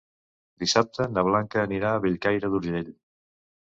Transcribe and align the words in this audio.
Dissabte 0.63 1.05
na 1.11 1.25
Blanca 1.29 1.61
anirà 1.65 1.91
a 1.99 2.03
Bellcaire 2.07 2.51
d'Urgell. 2.55 2.91